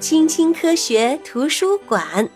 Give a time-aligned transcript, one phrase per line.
[0.00, 2.30] 青青科学图书馆，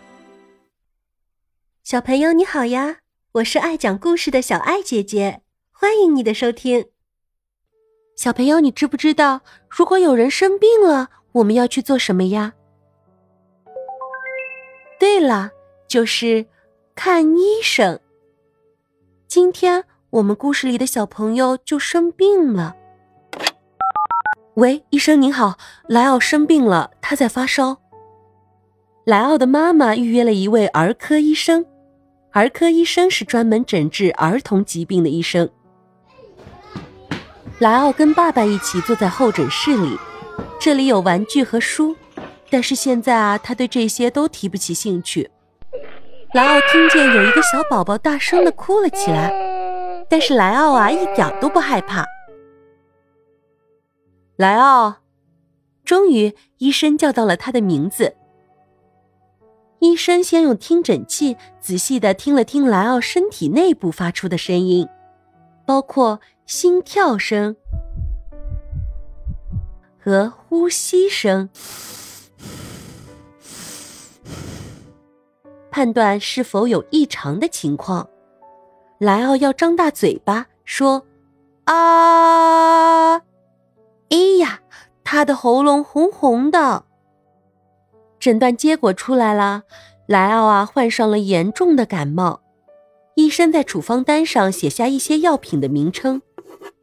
[1.81, 2.97] 小朋友你好呀！
[3.35, 5.41] 我是爱讲故事的小爱姐姐，
[5.71, 6.87] 欢迎你的收听。
[8.17, 12.53] 小朋友，你知不知道，如果有人生病了，我们要去做什么呀？
[14.99, 15.51] 对了，
[15.87, 16.45] 就是
[16.95, 17.97] 看医生。
[19.25, 22.75] 今天我们故事里的小朋友就生病了。
[24.55, 25.57] 喂，医生您好，
[25.87, 27.77] 莱奥生病了，他在发烧。
[29.05, 31.63] 莱奥的妈妈预约了一位儿科医生，
[32.31, 35.47] 儿科医生是专门诊治儿童疾病的医生。
[37.59, 39.95] 莱奥跟爸爸一起坐在候诊室里，
[40.59, 41.95] 这里有玩具和书，
[42.49, 45.29] 但是现在啊，他对这些都提不起兴趣。
[46.33, 49.31] 莱奥听见有一个小宝宝大声的哭了起来，
[50.09, 52.03] 但是莱奥啊，一点都不害怕。
[54.37, 54.95] 莱奥，
[55.83, 58.15] 终于，医生叫到了他的名字。
[59.79, 64.87] 医生先用听诊器仔细的听了听莱奥身体内部发出的声音，
[65.65, 67.57] 包括心跳声
[69.99, 71.49] 和呼吸声，
[75.69, 78.07] 判断是否有异常的情况。
[78.99, 81.05] 莱奥要张大嘴巴说
[81.65, 83.21] ：“啊。”
[85.13, 86.85] 他的喉咙红红的。
[88.19, 89.61] 诊断结果出来了，
[90.07, 92.41] 莱奥啊患上了严重的感冒。
[93.13, 96.23] 医生在处方单上写下一些药品的名称，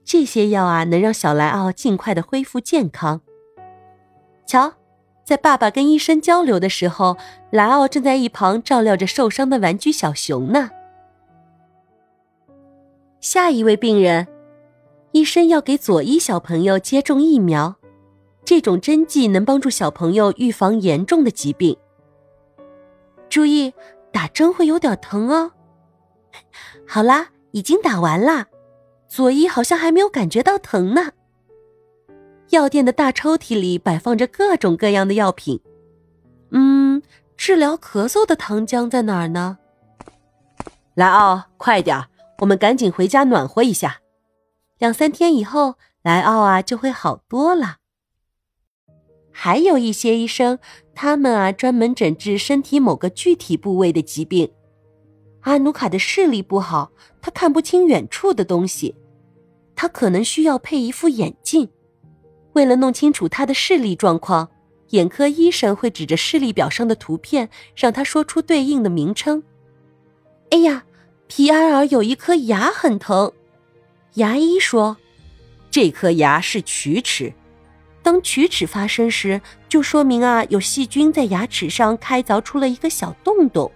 [0.05, 3.21] 这些药啊能让小莱奥尽快的恢复健康。
[4.47, 4.75] 瞧，
[5.25, 7.17] 在爸爸跟医生交流的时候，
[7.51, 10.71] 莱奥正在一旁照料着受伤的玩具小熊呢。
[13.21, 14.29] 下一位病人。
[15.11, 17.75] 医生要给佐伊小朋友接种疫苗，
[18.45, 21.77] 这种针剂能帮助小朋友预防严重的疾病。
[23.29, 23.73] 注意，
[24.13, 25.53] 打针会有点疼哦。
[26.87, 28.47] 好啦，已经打完啦，
[29.09, 31.13] 佐伊好像还没有感觉到疼呢。
[32.49, 35.61] 药店的大抽屉里摆放着各种各样的药品。
[36.51, 37.01] 嗯，
[37.37, 39.59] 治疗咳嗽的糖浆在哪儿呢？
[40.95, 42.07] 莱奥，快点，
[42.39, 44.01] 我们赶紧回家暖和一下。
[44.79, 47.77] 两三天以后，莱奥啊就会好多了。
[49.43, 50.59] 还有一些医生，
[50.95, 54.51] 他们啊专门诊治身体某个具体部位的疾病。
[55.41, 56.93] 阿努卡的视力不好，
[57.23, 58.95] 他看不清远处的东西，
[59.75, 61.67] 他可能需要配一副眼镜。
[62.53, 64.51] 为了弄清楚他的视力状况，
[64.91, 69.43] 眼科医生会指着视力表上的图片，让他说出对应的名称。
[70.51, 70.85] 哎呀，
[71.29, 73.33] 皮埃尔有一颗牙很疼。
[74.17, 74.99] 牙医说
[75.73, 77.33] ：“这颗牙是龋齿，
[78.11, 83.71] 当龋齿发生时，就说明啊有细菌在牙齿上开凿出了一个小洞洞。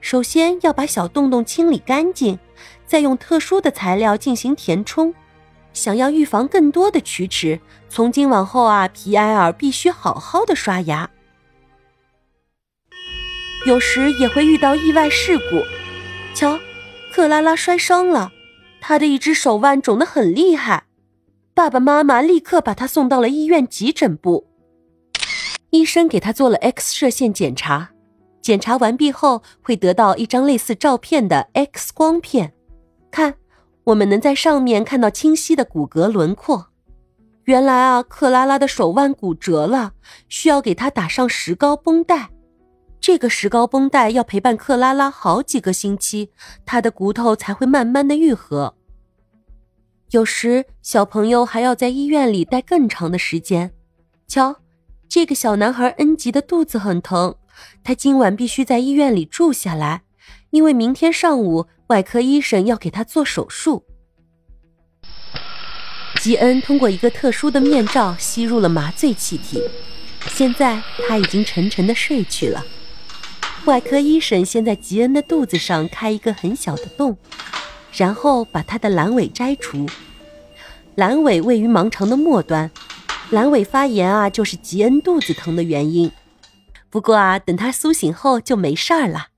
[0.00, 2.38] 首先要把小洞洞清理干净，
[2.86, 5.14] 再用特殊的材料进行填充。
[5.74, 11.10] 想要预防更多的龋齿，从今往后啊，皮埃尔必须好好的刷牙。
[13.66, 15.62] 有时也会遇到意外事故，
[16.34, 16.58] 瞧，
[17.12, 18.32] 克拉拉摔伤了。”
[18.80, 20.84] 他的一只手腕肿得很厉害，
[21.58, 24.46] 爸爸妈妈立刻把他送到了医院急诊部。
[25.70, 27.90] 医生给他做了 X 射线检查，
[28.40, 32.52] 检查完毕后会得到一张类似照片的 X 光片。
[33.10, 33.34] 看，
[33.82, 36.68] 我们能在上面看到清晰的骨骼轮廓。
[37.46, 39.94] 原来啊，克拉拉的手腕骨折了，
[40.28, 42.30] 需要给他打上石膏绷带。
[43.00, 46.30] 这个石膏绷带要陪伴克拉拉好几个星期，
[46.64, 48.76] 她的骨头才会慢慢的愈合。
[50.10, 53.72] 有时小朋友还要在医院里待更长的时间。
[54.26, 54.56] 瞧，
[55.06, 57.34] 这个小男孩恩吉的肚子很疼，
[57.84, 60.02] 他今晚必须在医院里住下来，
[60.50, 63.84] 因为明天上午外科医生要给他做手术。
[66.20, 69.62] 吉恩通过一个特殊的面罩吸入了麻醉气体，
[70.28, 72.64] 现在他已经沉沉的睡去了。
[73.66, 77.16] 外科医生先在吉恩的肚子上开一个很小的洞，
[77.92, 79.86] 然后把他的阑尾摘除。
[80.96, 82.70] 阑尾位于盲肠的末端，
[83.30, 86.10] 阑尾发炎啊，就是吉恩肚子疼的原因。
[86.90, 89.28] 不过啊，等他苏醒后就没事儿了。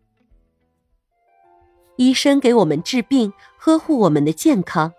[1.97, 4.93] 医生给我们治病，呵护我们的健康。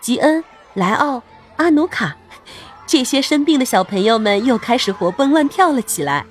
[0.00, 0.42] 吉恩、
[0.74, 1.22] 莱奥、
[1.56, 2.16] 阿努卡，
[2.86, 6.26] 这些生病的小朋友们又开始活蹦乱跳了起来。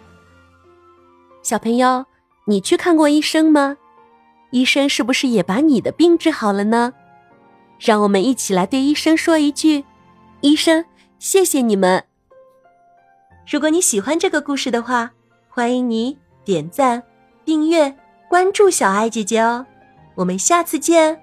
[1.42, 2.06] 小朋友，
[2.48, 3.78] 你去看过医生吗？
[4.52, 6.94] 医生是不是也把你的病治好了呢？
[7.80, 9.86] 让我们一起来对医生说一句
[10.42, 10.86] ：“医生，
[11.20, 12.04] 谢谢你们。”
[13.50, 15.12] 如果你喜欢这个故事的话，
[15.48, 17.02] 欢迎你点赞、
[17.46, 17.96] 订阅、
[18.30, 19.66] 关注小爱姐姐哦。
[20.16, 21.22] 我们下次见，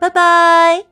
[0.00, 0.91] 拜拜。